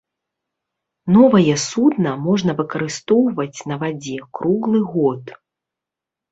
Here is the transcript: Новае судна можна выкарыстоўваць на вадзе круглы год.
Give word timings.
Новае 1.17 1.55
судна 1.65 2.13
можна 2.25 2.51
выкарыстоўваць 2.63 3.59
на 3.75 3.81
вадзе 3.87 4.17
круглы 4.41 4.85
год. 4.99 5.25